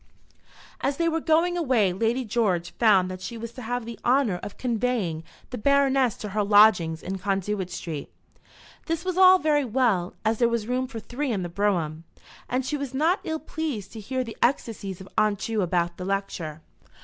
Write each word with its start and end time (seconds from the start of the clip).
As 0.79 0.97
they 0.97 1.07
were 1.07 1.19
going 1.19 1.55
away 1.57 1.93
Lady 1.93 2.25
George 2.25 2.71
found 2.79 3.07
that 3.11 3.21
she 3.21 3.37
was 3.37 3.51
to 3.51 3.61
have 3.61 3.85
the 3.85 3.99
honour 4.03 4.37
of 4.41 4.57
conveying 4.57 5.23
the 5.51 5.59
Baroness 5.59 6.15
to 6.17 6.29
her 6.29 6.43
lodgings 6.43 7.03
in 7.03 7.19
Conduit 7.19 7.69
Street. 7.69 8.11
This 8.87 9.05
was 9.05 9.15
all 9.15 9.37
very 9.37 9.63
well, 9.63 10.15
as 10.25 10.39
there 10.39 10.49
was 10.49 10.65
room 10.65 10.87
for 10.87 10.99
three 10.99 11.31
in 11.31 11.43
the 11.43 11.49
brougham, 11.49 12.03
and 12.49 12.65
she 12.65 12.77
was 12.77 12.95
not 12.95 13.19
ill 13.23 13.37
pleased 13.39 13.91
to 13.93 13.99
hear 13.99 14.23
the 14.23 14.35
ecstasies 14.41 15.01
of 15.01 15.09
Aunt 15.19 15.37
Ju 15.37 15.61
about 15.61 15.97
the 15.97 16.05
lecture. 16.05 16.61